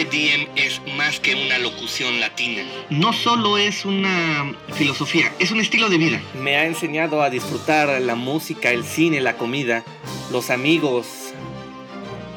[0.00, 2.62] Carpe Diem es más que una locución latina.
[2.88, 6.22] No solo es una filosofía, es un estilo de vida.
[6.32, 9.84] Me ha enseñado a disfrutar la música, el cine, la comida,
[10.32, 11.34] los amigos,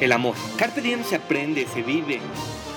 [0.02, 0.36] el amor.
[0.58, 2.20] Carpe Diem se aprende, se vive,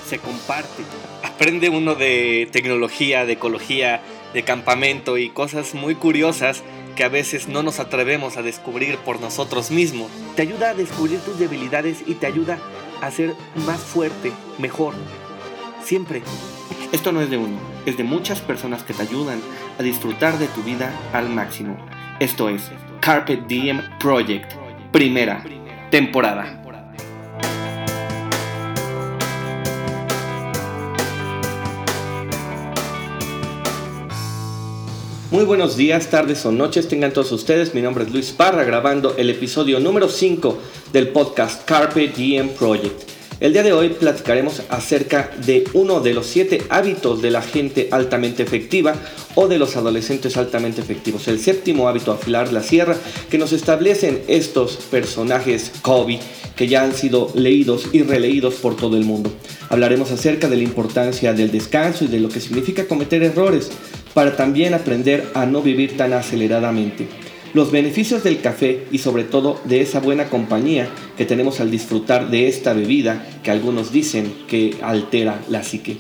[0.09, 0.85] se comparte.
[1.25, 4.03] Aprende uno de tecnología, de ecología,
[4.35, 6.63] de campamento y cosas muy curiosas
[6.95, 10.13] que a veces no nos atrevemos a descubrir por nosotros mismos.
[10.37, 12.61] Te ayuda a descubrir tus debilidades y te ayuda
[13.01, 13.35] a ser
[13.67, 14.95] más fuerte, mejor.
[15.83, 16.23] Siempre.
[16.93, 19.41] Esto no es de uno, es de muchas personas que te ayudan
[19.79, 21.77] a disfrutar de tu vida al máximo.
[22.21, 22.71] Esto es
[23.01, 24.53] Carpet Diem Project,
[24.93, 25.45] primera
[25.91, 26.66] temporada.
[35.37, 37.75] Muy buenos días, tardes o noches tengan todos ustedes.
[37.75, 40.59] Mi nombre es Luis Parra grabando el episodio número 5
[40.95, 43.03] del podcast Carpe Diem Project.
[43.39, 47.91] El día de hoy platicaremos acerca de uno de los siete hábitos de la gente
[47.91, 48.95] altamente efectiva
[49.35, 51.29] o de los adolescentes altamente efectivos.
[51.29, 52.97] El séptimo hábito afilar la sierra
[53.31, 56.19] que nos establecen estos personajes Kobe
[56.57, 59.31] que ya han sido leídos y releídos por todo el mundo.
[59.69, 63.71] Hablaremos acerca de la importancia del descanso y de lo que significa cometer errores
[64.17, 67.07] para también aprender a no vivir tan aceleradamente.
[67.53, 72.31] Los beneficios del café y sobre todo de esa buena compañía que tenemos al disfrutar
[72.31, 75.99] de esta bebida que algunos dicen que altera la psique.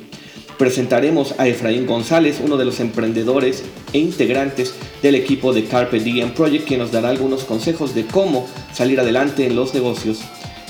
[0.56, 6.30] Presentaremos a Efraín González, uno de los emprendedores e integrantes del equipo de Carpe Diem
[6.30, 10.22] Project, quien nos dará algunos consejos de cómo salir adelante en los negocios.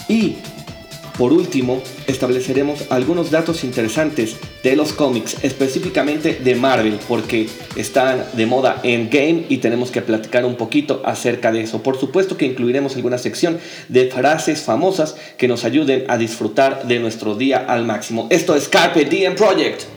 [0.09, 0.35] Y
[1.19, 8.47] por último, estableceremos algunos datos interesantes de los cómics, específicamente de Marvel, porque están de
[8.47, 11.83] moda en game y tenemos que platicar un poquito acerca de eso.
[11.83, 16.99] Por supuesto que incluiremos alguna sección de frases famosas que nos ayuden a disfrutar de
[16.99, 18.27] nuestro día al máximo.
[18.31, 19.96] Esto es Carpe Diem Project.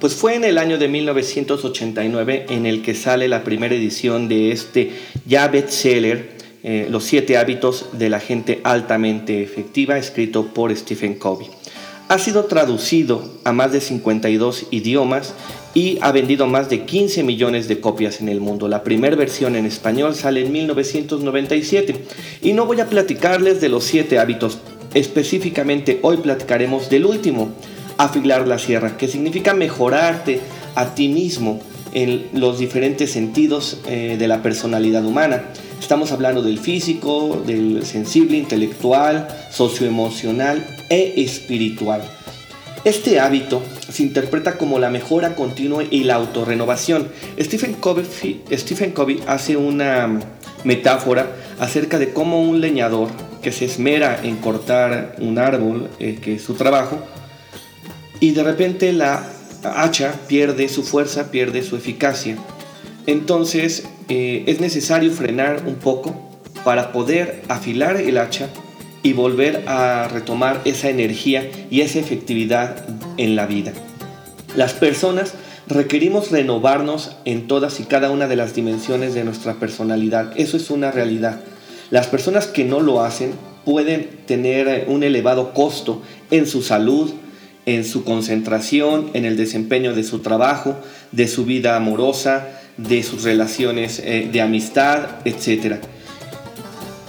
[0.00, 4.50] Pues fue en el año de 1989 en el que sale la primera edición de
[4.50, 4.92] este
[5.26, 11.48] ya bestseller, eh, Los siete hábitos de la gente altamente efectiva, escrito por Stephen Covey.
[12.08, 15.34] Ha sido traducido a más de 52 idiomas
[15.74, 18.68] y ha vendido más de 15 millones de copias en el mundo.
[18.68, 21.94] La primera versión en español sale en 1997
[22.40, 24.58] y no voy a platicarles de los siete hábitos.
[24.94, 27.52] Específicamente hoy platicaremos del último,
[28.04, 30.40] afilar la sierra, que significa mejorarte
[30.74, 31.60] a ti mismo
[31.92, 35.42] en los diferentes sentidos eh, de la personalidad humana.
[35.80, 42.02] Estamos hablando del físico, del sensible, intelectual, socioemocional e espiritual.
[42.84, 47.08] Este hábito se interpreta como la mejora continua y la autorrenovación.
[47.38, 48.04] Stephen Covey,
[48.52, 50.20] Stephen Covey hace una
[50.64, 51.26] metáfora
[51.58, 53.10] acerca de cómo un leñador
[53.42, 56.98] que se esmera en cortar un árbol, eh, que es su trabajo,
[58.20, 59.24] y de repente la
[59.64, 62.36] hacha pierde su fuerza, pierde su eficacia.
[63.06, 66.30] Entonces eh, es necesario frenar un poco
[66.64, 68.48] para poder afilar el hacha
[69.02, 72.84] y volver a retomar esa energía y esa efectividad
[73.16, 73.72] en la vida.
[74.56, 75.34] Las personas
[75.66, 80.32] requerimos renovarnos en todas y cada una de las dimensiones de nuestra personalidad.
[80.36, 81.40] Eso es una realidad.
[81.90, 83.32] Las personas que no lo hacen
[83.64, 87.10] pueden tener un elevado costo en su salud,
[87.74, 90.76] en su concentración, en el desempeño de su trabajo,
[91.12, 95.76] de su vida amorosa, de sus relaciones eh, de amistad, etc.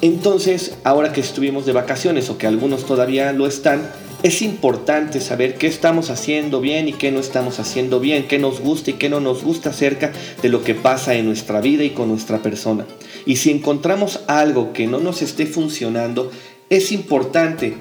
[0.02, 3.82] Entonces, ahora que estuvimos de vacaciones o que algunos todavía lo están,
[4.24, 8.60] es importante saber qué estamos haciendo bien y qué no estamos haciendo bien, qué nos
[8.60, 10.12] gusta y qué no nos gusta acerca
[10.44, 12.86] de lo que pasa en nuestra vida y con nuestra persona.
[13.26, 16.32] Y si encontramos algo que no nos esté funcionando,
[16.70, 17.78] es importante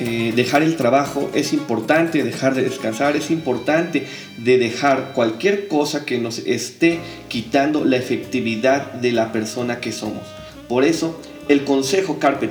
[0.00, 4.06] eh, dejar el trabajo, es importante dejar de descansar, es importante
[4.38, 10.22] de dejar cualquier cosa que nos esté quitando la efectividad de la persona que somos.
[10.68, 12.48] Por eso, el consejo Carpe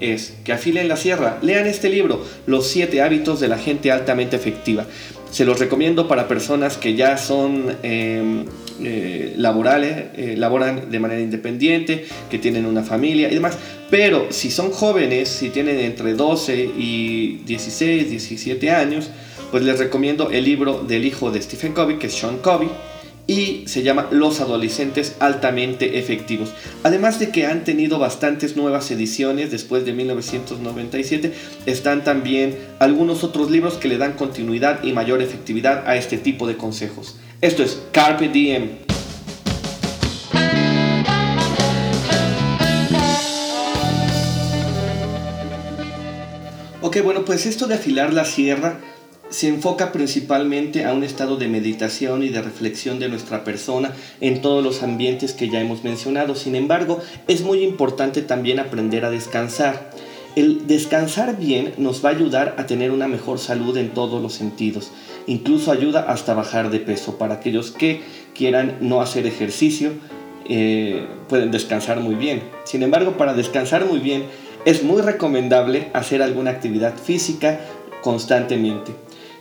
[0.00, 4.36] es que afilen la sierra, lean este libro, Los siete hábitos de la gente altamente
[4.36, 4.86] efectiva.
[5.30, 8.44] Se los recomiendo para personas que ya son em,
[8.82, 13.58] eh, laborales, eh, laboran de manera independiente, que tienen una familia y demás.
[13.90, 19.10] Pero si son jóvenes, si tienen entre 12 y 16, 17 años,
[19.50, 22.68] pues les recomiendo el libro del hijo de Stephen Covey, que es Sean Covey,
[23.32, 26.52] y se llama Los adolescentes altamente efectivos.
[26.82, 31.32] Además de que han tenido bastantes nuevas ediciones después de 1997,
[31.64, 36.46] están también algunos otros libros que le dan continuidad y mayor efectividad a este tipo
[36.46, 37.16] de consejos.
[37.40, 38.68] Esto es Carpe Diem.
[46.82, 48.78] Ok, bueno, pues esto de afilar la sierra
[49.32, 54.42] se enfoca principalmente a un estado de meditación y de reflexión de nuestra persona en
[54.42, 56.34] todos los ambientes que ya hemos mencionado.
[56.34, 59.90] Sin embargo, es muy importante también aprender a descansar.
[60.36, 64.34] El descansar bien nos va a ayudar a tener una mejor salud en todos los
[64.34, 64.90] sentidos.
[65.26, 67.16] Incluso ayuda hasta bajar de peso.
[67.16, 68.02] Para aquellos que
[68.34, 69.92] quieran no hacer ejercicio,
[70.46, 72.42] eh, pueden descansar muy bien.
[72.64, 74.24] Sin embargo, para descansar muy bien,
[74.66, 77.60] es muy recomendable hacer alguna actividad física
[78.02, 78.92] constantemente.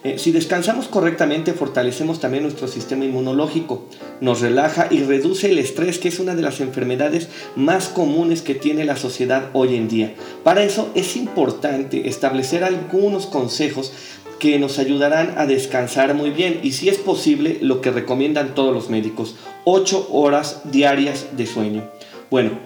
[0.04, 3.86] Eh, si descansamos correctamente, fortalecemos también nuestro sistema inmunológico,
[4.20, 8.56] nos relaja y reduce el estrés, que es una de las enfermedades más comunes que
[8.56, 10.16] tiene la sociedad hoy en día.
[10.44, 13.94] Para eso es importante establecer algunos consejos
[14.40, 18.74] que nos ayudarán a descansar muy bien y si es posible lo que recomiendan todos
[18.74, 21.88] los médicos, 8 horas diarias de sueño.
[22.32, 22.58] Bueno,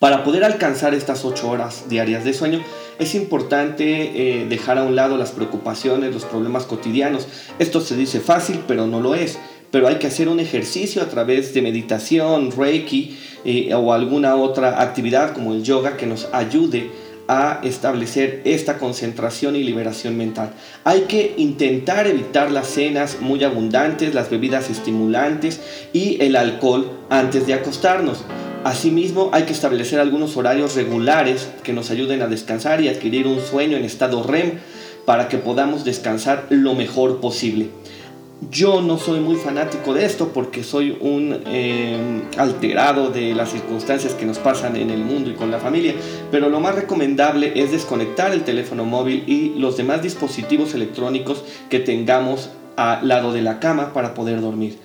[0.00, 2.60] para poder alcanzar estas 8 horas diarias de sueño,
[2.98, 7.26] es importante eh, dejar a un lado las preocupaciones, los problemas cotidianos.
[7.58, 9.38] Esto se dice fácil, pero no lo es.
[9.70, 14.80] Pero hay que hacer un ejercicio a través de meditación, reiki eh, o alguna otra
[14.80, 16.90] actividad como el yoga que nos ayude
[17.26, 20.52] a establecer esta concentración y liberación mental.
[20.84, 25.60] Hay que intentar evitar las cenas muy abundantes, las bebidas estimulantes
[25.92, 28.24] y el alcohol antes de acostarnos.
[28.64, 33.38] Asimismo, hay que establecer algunos horarios regulares que nos ayuden a descansar y adquirir un
[33.38, 34.52] sueño en estado REM
[35.04, 37.68] para que podamos descansar lo mejor posible.
[38.50, 44.14] Yo no soy muy fanático de esto porque soy un eh, alterado de las circunstancias
[44.14, 45.94] que nos pasan en el mundo y con la familia,
[46.30, 51.80] pero lo más recomendable es desconectar el teléfono móvil y los demás dispositivos electrónicos que
[51.80, 54.78] tengamos al lado de la cama para poder dormir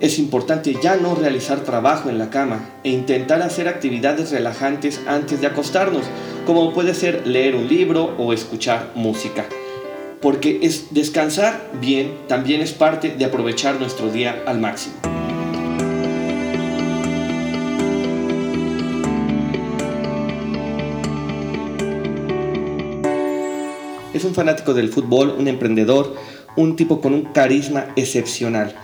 [0.00, 5.42] es importante ya no realizar trabajo en la cama e intentar hacer actividades relajantes antes
[5.42, 6.04] de acostarnos,
[6.46, 9.44] como puede ser leer un libro o escuchar música.
[10.22, 14.94] Porque es descansar bien también es parte de aprovechar nuestro día al máximo.
[24.14, 26.14] Es un fanático del fútbol, un emprendedor,
[26.56, 28.74] un tipo con un carisma excepcional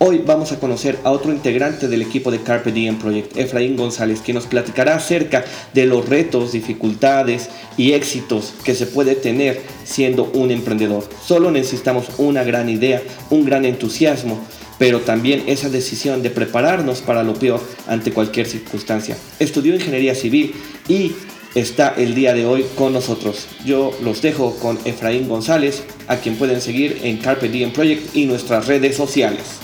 [0.00, 4.20] Hoy vamos a conocer a otro integrante del equipo de Carpe Diem Project, Efraín González,
[4.24, 10.24] quien nos platicará acerca de los retos, dificultades y éxitos que se puede tener siendo
[10.34, 11.08] un emprendedor.
[11.24, 14.40] Solo necesitamos una gran idea, un gran entusiasmo,
[14.80, 19.16] pero también esa decisión de prepararnos para lo peor ante cualquier circunstancia.
[19.38, 20.56] Estudió ingeniería civil
[20.88, 21.12] y
[21.54, 23.46] está el día de hoy con nosotros.
[23.64, 28.26] Yo los dejo con Efraín González, a quien pueden seguir en Carpe Diem Project y
[28.26, 29.63] nuestras redes sociales.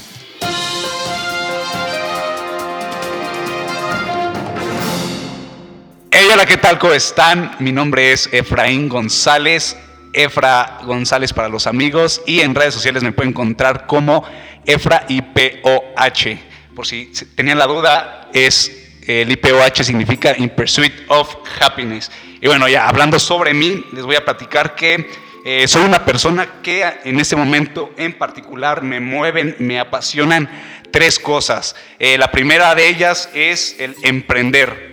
[6.50, 6.80] ¿Qué tal?
[6.80, 7.54] ¿Cómo están?
[7.60, 9.76] Mi nombre es Efraín González,
[10.12, 14.24] Efra González para los amigos y en redes sociales me pueden encontrar como
[14.66, 16.38] Efra IPOH.
[16.74, 22.10] Por si tenían la duda, es el IPOH significa In Pursuit of Happiness.
[22.40, 25.08] Y bueno, ya hablando sobre mí, les voy a platicar que
[25.44, 30.50] eh, soy una persona que en este momento en particular me mueven, me apasionan
[30.90, 31.76] tres cosas.
[32.00, 34.89] Eh, la primera de ellas es el emprender.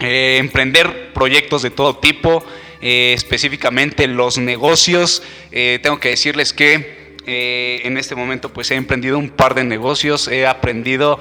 [0.00, 2.42] Eh, emprender proyectos de todo tipo,
[2.80, 5.22] eh, específicamente los negocios.
[5.52, 10.26] Eh, tengo que decirles que en este momento pues he emprendido un par de negocios,
[10.26, 11.20] he aprendido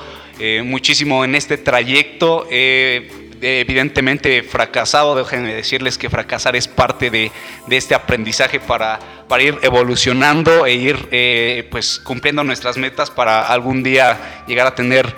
[0.63, 2.47] muchísimo en este trayecto.
[2.49, 7.31] evidentemente fracasado, déjenme decirles que fracasar es parte de,
[7.69, 14.43] este aprendizaje para, para, ir evolucionando e ir pues cumpliendo nuestras metas para algún día
[14.47, 15.13] llegar a tener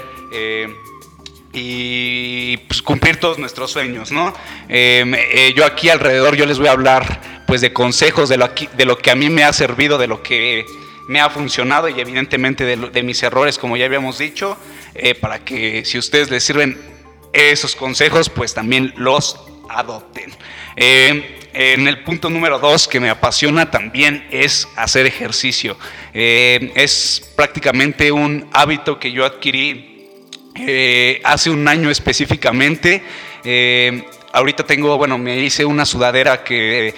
[1.53, 4.33] y pues, cumplir todos nuestros sueños, ¿no?
[4.69, 8.47] Em, eh, yo aquí alrededor yo les voy a hablar pues de consejos, de lo,
[8.47, 10.65] de lo que a mí me ha servido, de lo que
[11.07, 14.57] me ha funcionado y evidentemente de, mis errores, como ya habíamos dicho,
[14.95, 16.79] eh, para que si ustedes les sirven
[17.33, 19.37] esos consejos, pues también los
[19.69, 20.31] adopten.
[20.77, 25.77] Em, en el punto número dos que me apasiona también es hacer ejercicio.
[26.13, 29.90] Em, es prácticamente un hábito que yo adquirí
[30.55, 33.01] eh, hace un año específicamente,
[33.43, 34.03] eh,
[34.33, 36.93] ahorita tengo, bueno, me hice una sudadera que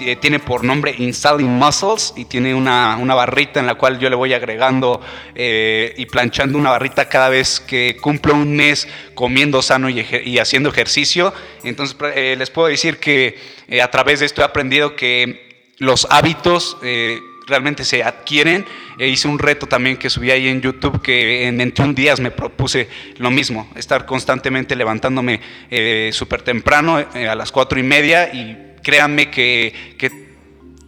[0.00, 4.10] eh, tiene por nombre Installing Muscles y tiene una, una, barrita en la cual yo
[4.10, 5.00] le voy agregando
[5.34, 11.32] y planchando una barrita cada vez que cumplo un mes comiendo sano y, haciendo ejercicio.
[11.62, 11.96] Entonces
[12.38, 13.38] les puedo decir que
[13.80, 16.76] a través de esto he aprendido que los hábitos
[17.46, 18.64] realmente se adquieren.
[18.98, 22.30] E hice un reto también que subí ahí en YouTube que en 21 días me
[22.30, 28.32] propuse lo mismo, estar constantemente levantándome eh, súper temprano eh, a las 4 y media
[28.32, 29.72] y créanme que,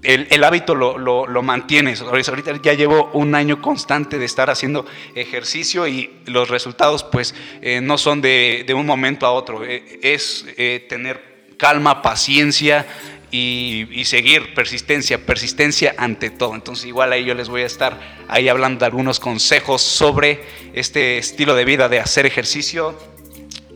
[0.02, 2.02] el, hábito lo, lo, mantienes.
[2.02, 4.84] Ahorita ya llevo un año constante de estar haciendo
[5.14, 9.64] ejercicio y los resultados pues eh, no son de, de, un momento a otro.
[9.64, 10.44] es
[10.90, 12.86] tener calma, paciencia,
[13.36, 16.54] y, seguir persistencia, persistencia ante todo.
[16.54, 17.98] Entonces igual ahí yo les voy a estar
[18.28, 22.96] ahí hablando de algunos consejos sobre este estilo de vida de hacer ejercicio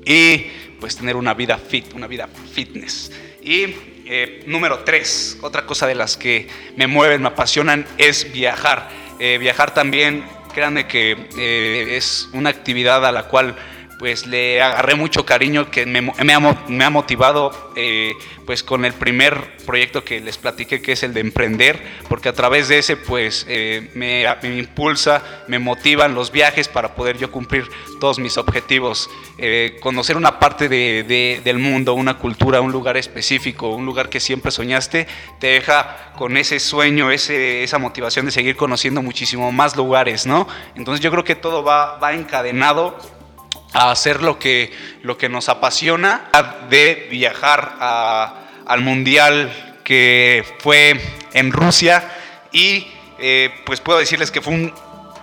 [0.06, 0.46] y
[0.78, 3.10] pues tener una vida fit, una vida fitness.
[3.42, 3.74] Y
[4.06, 6.46] eh, número tres, otra cosa de las que
[6.76, 8.88] me mueven, me apasionan es viajar.
[9.18, 10.24] Eh, viajar también,
[10.54, 13.56] créanme que eh, es una actividad a la cual
[13.98, 18.12] pues le agarré mucho cariño que me, me, ha, me motivado eh,
[18.46, 22.32] pues con el primer proyecto que les platiqué que es el de emprender porque a
[22.32, 24.24] través de ese pues eh, me,
[24.56, 27.68] impulsa me motivan los viajes para poder yo cumplir
[28.00, 29.10] todos mis objetivos.
[29.38, 34.20] Eh, conocer una parte de, del mundo una cultura un lugar específico un lugar que
[34.20, 35.06] siempre soñaste
[35.40, 40.46] te deja con ese sueño ese, esa motivación de seguir conociendo muchísimo más lugares no
[40.76, 43.17] entonces yo creo que todo va, va encadenado
[43.72, 44.72] a hacer lo que,
[45.02, 46.30] lo que nos apasiona,
[46.70, 47.76] de viajar
[48.66, 51.00] al mundial que fue
[51.32, 52.10] en Rusia
[52.52, 52.86] y
[53.18, 54.74] eh, pues puedo decirles que fue un,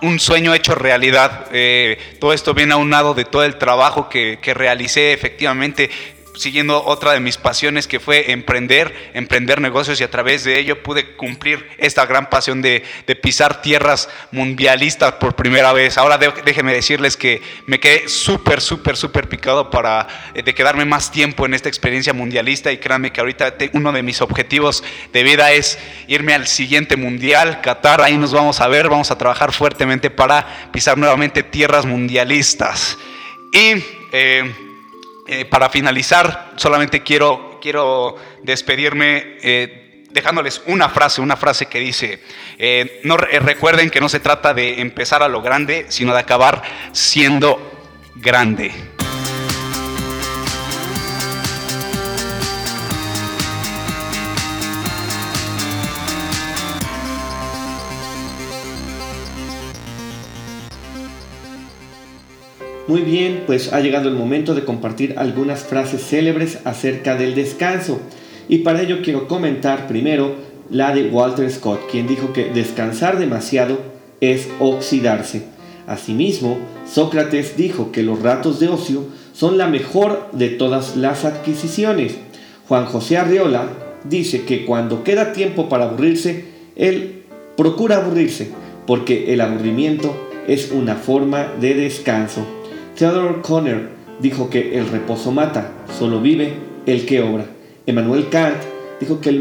[0.02, 1.46] un sueño hecho realidad.
[1.52, 5.90] Eh, todo esto viene aunado de todo el trabajo que, que realicé efectivamente
[6.36, 10.82] siguiendo otra de mis pasiones que fue emprender, emprender negocios y a través de ello
[10.82, 12.84] pude cumplir esta gran pasión de,
[13.22, 15.98] pisar tierras mundialistas por primera vez.
[15.98, 21.10] Ahora déjenme decirles que me quedé súper, súper, súper picado para eh, de quedarme más
[21.10, 25.52] tiempo en esta experiencia mundialista y créanme que ahorita uno de mis objetivos de vida
[25.52, 30.10] es irme al siguiente mundial, Qatar, ahí nos vamos a ver, vamos a trabajar fuertemente
[30.10, 32.98] para pisar nuevamente tierras mundialistas.
[33.50, 33.82] Y...
[34.12, 34.65] Eh,
[35.28, 42.22] eh, para finalizar, solamente quiero, quiero despedirme eh, dejándoles una frase, una frase que dice,
[42.58, 46.62] eh, no, recuerden que no se trata de empezar a lo grande, sino de acabar
[46.92, 47.60] siendo
[48.14, 48.95] grande.
[62.88, 68.00] Muy bien, pues ha llegado el momento de compartir algunas frases célebres acerca del descanso.
[68.48, 70.36] Y para ello quiero comentar primero
[70.70, 73.80] la de Walter Scott, quien dijo que descansar demasiado
[74.20, 75.42] es oxidarse.
[75.88, 82.14] Asimismo, Sócrates dijo que los ratos de ocio son la mejor de todas las adquisiciones.
[82.68, 83.68] Juan José Arriola
[84.04, 86.44] dice que cuando queda tiempo para aburrirse,
[86.76, 87.24] él
[87.56, 88.50] procura aburrirse,
[88.86, 90.14] porque el aburrimiento
[90.46, 92.55] es una forma de descanso.
[92.96, 96.54] Theodore Conner dijo que el reposo mata, solo vive
[96.86, 97.44] el que obra.
[97.84, 98.56] Emmanuel Kant
[99.00, 99.40] dijo que el,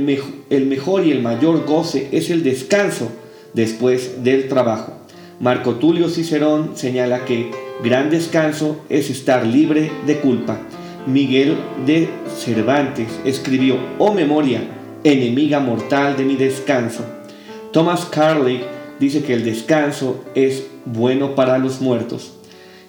[0.65, 3.09] mejor y el mayor goce es el descanso
[3.53, 4.93] después del trabajo.
[5.39, 10.59] Marco Tulio Cicerón señala que gran descanso es estar libre de culpa.
[11.07, 14.63] Miguel de Cervantes escribió, oh memoria,
[15.05, 17.05] enemiga mortal de mi descanso.
[17.71, 18.65] Thomas Carlyle
[18.99, 22.33] dice que el descanso es bueno para los muertos.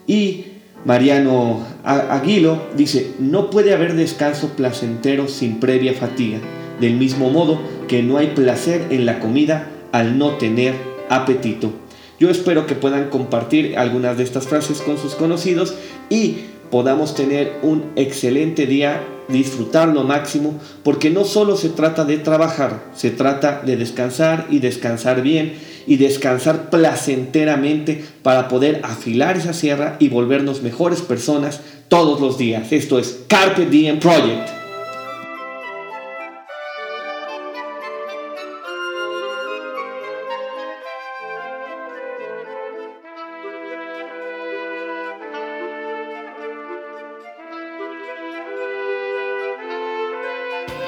[0.09, 6.39] Y Mariano Aguilo dice, no puede haber descanso placentero sin previa fatiga,
[6.81, 10.75] del mismo modo que no hay placer en la comida al no tener
[11.09, 11.73] apetito.
[12.19, 15.75] Yo espero que puedan compartir algunas de estas frases con sus conocidos
[16.09, 16.39] y
[16.71, 22.85] podamos tener un excelente día, disfrutar lo máximo, porque no solo se trata de trabajar,
[22.95, 25.55] se trata de descansar y descansar bien
[25.87, 32.73] y descansar placenteramente para poder afilar esa sierra y volvernos mejores personas todos los días.
[32.73, 34.56] Esto es Carpe Diem Project.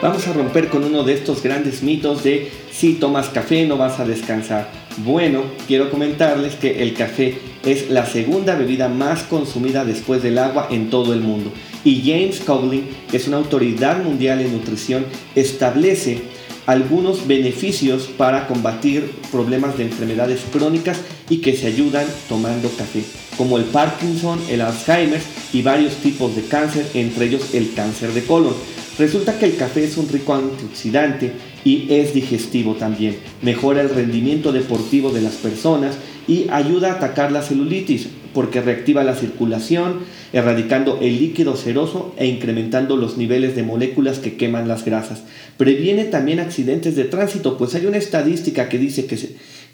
[0.00, 3.99] Vamos a romper con uno de estos grandes mitos de si tomas café no vas
[3.99, 4.71] a descansar.
[4.99, 10.69] Bueno, quiero comentarles que el café es la segunda bebida más consumida después del agua
[10.71, 11.52] en todo el mundo.
[11.85, 16.23] Y James Coughlin, que es una autoridad mundial en nutrición, establece
[16.67, 21.00] algunos beneficios para combatir problemas de enfermedades crónicas
[21.31, 23.02] y que se ayudan tomando café,
[23.38, 25.21] como el Parkinson, el Alzheimer
[25.52, 28.55] y varios tipos de cáncer, entre ellos el cáncer de colon.
[28.99, 31.33] Resulta que el café es un rico antioxidante
[31.64, 33.17] y es digestivo también.
[33.43, 39.05] Mejora el rendimiento deportivo de las personas y ayuda a atacar la celulitis porque reactiva
[39.05, 40.00] la circulación,
[40.33, 45.23] erradicando el líquido seroso e incrementando los niveles de moléculas que queman las grasas.
[45.57, 49.07] Previene también accidentes de tránsito, pues hay una estadística que dice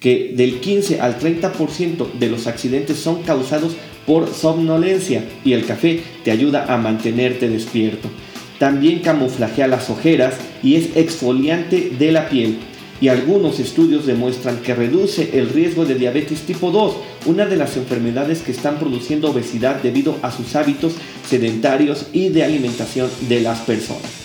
[0.00, 3.74] que, del 15 al 30% de los accidentes son causados
[4.06, 8.10] por somnolencia y el café te ayuda a mantenerte despierto.
[8.58, 12.58] También camuflajea las ojeras y es exfoliante de la piel.
[13.00, 16.96] Y algunos estudios demuestran que reduce el riesgo de diabetes tipo 2,
[17.26, 20.94] una de las enfermedades que están produciendo obesidad debido a sus hábitos
[21.28, 24.23] sedentarios y de alimentación de las personas.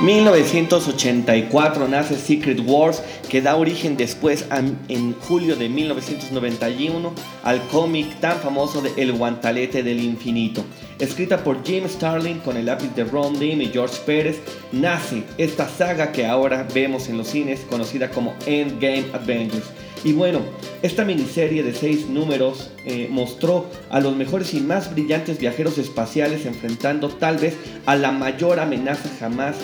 [0.00, 4.44] 1984 nace Secret Wars, que da origen después
[4.88, 10.62] en julio de 1991 al cómic tan famoso de El Guantalete del Infinito.
[10.98, 15.66] Escrita por Jim Starlin con el lápiz de Ron Dim y George Pérez, nace esta
[15.66, 19.64] saga que ahora vemos en los cines conocida como Endgame Adventures.
[20.04, 20.40] Y bueno,
[20.82, 26.44] esta miniserie de seis números eh, mostró a los mejores y más brillantes viajeros espaciales
[26.44, 29.56] enfrentando tal vez a la mayor amenaza jamás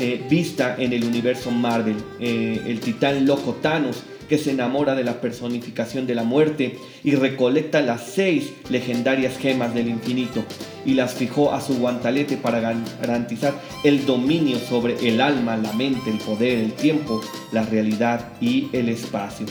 [0.00, 5.04] eh, vista en el universo Marvel, eh, el titán loco Thanos, que se enamora de
[5.04, 10.42] la personificación de la muerte y recolecta las seis legendarias gemas del infinito
[10.86, 13.52] y las fijó a su guantalete para garantizar
[13.84, 17.20] el dominio sobre el alma, la mente, el poder, el tiempo,
[17.52, 19.44] la realidad y el espacio.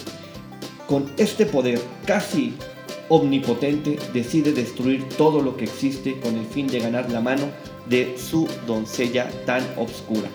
[0.87, 2.53] Con este poder casi
[3.09, 7.43] omnipotente decide destruir todo lo que existe con el fin de ganar la mano
[7.89, 10.29] de su doncella tan obscura.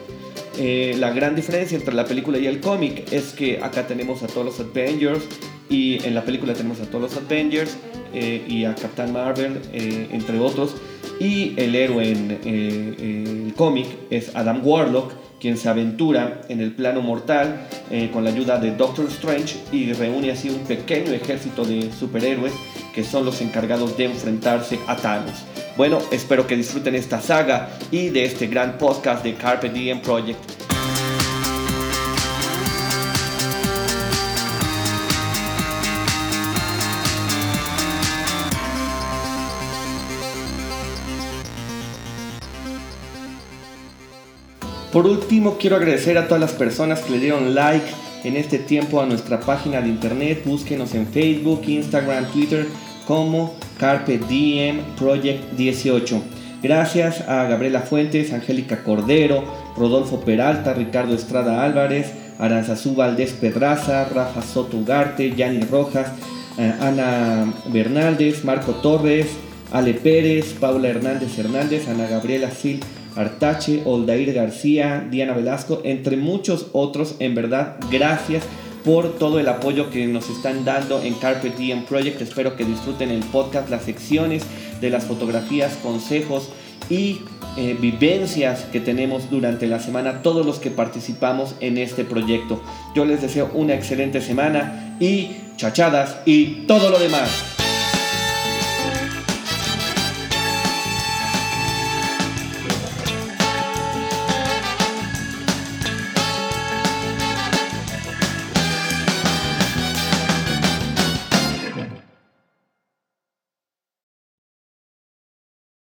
[0.59, 4.29] Eh, la gran diferencia entre la película y el cómic es que acá tenemos a
[4.29, 5.25] todos los Avengers
[5.69, 7.77] y en la película tenemos a todos los Avengers
[8.12, 10.77] eh, y a Captain Marvel, eh, entre otros.
[11.19, 17.03] Y el héroe en el cómic es Adam Warlock, quien se aventura en el plano
[17.03, 17.69] mortal
[18.12, 22.53] con la ayuda de Doctor Strange y reúne así un pequeño ejército de superhéroes
[22.93, 25.45] que son los encargados de enfrentarse a Thanos.
[25.77, 30.39] Bueno, espero que disfruten esta saga y de este gran podcast de Carpe Diem Project.
[44.93, 47.85] Por último, quiero agradecer a todas las personas que le dieron like
[48.23, 50.43] en este tiempo a nuestra página de internet.
[50.45, 52.69] Búsquenos en Facebook, Instagram, Twitter
[53.07, 56.23] como Carpe Diem Project 18.
[56.62, 59.45] Gracias a Gabriela Fuentes, Angélica Cordero,
[59.77, 66.09] Rodolfo Peralta, Ricardo Estrada Álvarez, Aranzazú Valdés Pedraza, Rafa Soto Ugarte, Yanni Rojas,
[66.57, 69.27] eh, Ana Bernaldez, Marco Torres,
[69.73, 72.81] Ale Pérez, Paula Hernández Hernández, Ana Gabriela Sil
[73.17, 77.17] Artache, Oldair García, Diana Velasco, entre muchos otros.
[77.19, 78.45] En verdad, gracias
[78.85, 82.20] por todo el apoyo que nos están dando en Carpet Diem Project.
[82.20, 84.44] Espero que disfruten el podcast, las secciones
[84.81, 86.51] de las fotografías, consejos
[86.90, 87.20] y
[87.57, 92.61] eh, vivencias que tenemos durante la semana, todos los que participamos en este proyecto.
[92.94, 97.54] Yo les deseo una excelente semana y chachadas y todo lo demás.